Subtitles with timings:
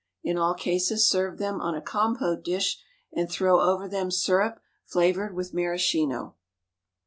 [0.23, 2.81] In all cases serve them on a compote dish,
[3.13, 6.37] and throw over them syrup flavored with maraschino.